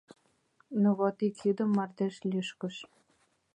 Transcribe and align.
—Ну, 0.81 0.89
вот— 0.99 1.15
ик 1.27 1.35
йӱдым 1.45 1.69
мардеж 1.77 2.15
лӱшкыш... 2.29 2.75